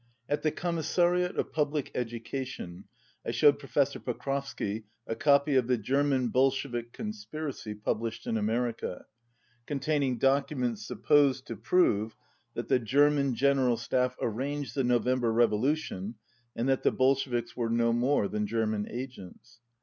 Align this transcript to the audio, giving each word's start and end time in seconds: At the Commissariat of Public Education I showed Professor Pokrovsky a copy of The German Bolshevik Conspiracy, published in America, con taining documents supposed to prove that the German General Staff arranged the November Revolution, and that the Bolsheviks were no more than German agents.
At 0.27 0.41
the 0.41 0.49
Commissariat 0.49 1.37
of 1.37 1.53
Public 1.53 1.91
Education 1.93 2.85
I 3.23 3.29
showed 3.29 3.59
Professor 3.59 3.99
Pokrovsky 3.99 4.85
a 5.05 5.15
copy 5.15 5.55
of 5.55 5.67
The 5.67 5.77
German 5.77 6.29
Bolshevik 6.29 6.91
Conspiracy, 6.91 7.75
published 7.75 8.25
in 8.25 8.35
America, 8.35 9.05
con 9.67 9.79
taining 9.79 10.17
documents 10.17 10.81
supposed 10.87 11.45
to 11.45 11.55
prove 11.55 12.15
that 12.55 12.67
the 12.67 12.79
German 12.79 13.35
General 13.35 13.77
Staff 13.77 14.15
arranged 14.19 14.73
the 14.73 14.83
November 14.83 15.31
Revolution, 15.31 16.15
and 16.55 16.67
that 16.67 16.81
the 16.81 16.91
Bolsheviks 16.91 17.55
were 17.55 17.69
no 17.69 17.93
more 17.93 18.27
than 18.27 18.47
German 18.47 18.87
agents. 18.89 19.59